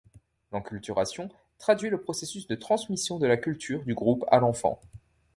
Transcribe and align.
L'enculturation 0.51 1.29
traduit 1.59 1.91
le 1.91 2.01
processus 2.01 2.47
de 2.47 2.55
transmission 2.55 3.19
de 3.19 3.27
la 3.27 3.37
culture 3.37 3.83
du 3.85 3.93
groupe 3.93 4.25
à 4.31 4.39
l'enfant. 4.39 4.81